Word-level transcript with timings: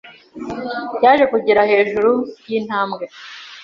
yaje 1.03 1.25
kugera 1.33 1.61
hejuru 1.71 2.11
yintambwe. 2.49 3.03